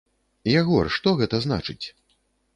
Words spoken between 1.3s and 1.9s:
значыць?